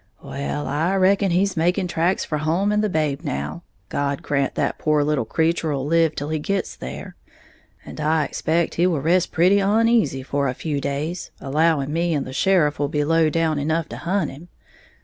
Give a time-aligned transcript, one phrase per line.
[0.23, 4.73] "Well, I reckon he's making tracks for home and the babe now God grant the
[4.79, 7.15] pore little creetur'll live till he gits there
[7.85, 12.25] and I expect he will rest pretty oneasy for a few days, allowing me and
[12.25, 14.47] the sheriff will be low down enough to hunt him.